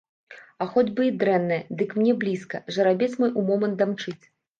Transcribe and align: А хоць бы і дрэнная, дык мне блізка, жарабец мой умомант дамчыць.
А 0.63 0.67
хоць 0.69 0.91
бы 0.99 1.03
і 1.07 1.11
дрэнная, 1.23 1.59
дык 1.81 1.93
мне 1.99 2.15
блізка, 2.23 2.61
жарабец 2.79 3.11
мой 3.21 3.31
умомант 3.43 3.77
дамчыць. 3.83 4.19